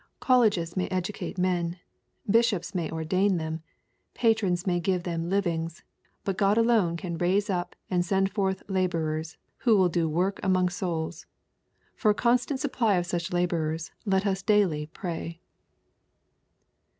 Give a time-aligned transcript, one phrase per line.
[0.19, 1.77] Colleges may educate men.
[2.27, 3.61] BisIi «ops may oidain them.
[4.15, 5.83] Patrons may give them livings*
[6.23, 10.39] But Q od alone can raise up and send forth" laborers'' who will do work
[10.41, 11.27] among souls.
[11.95, 15.39] For a constant supply of such laborers let us daily pray.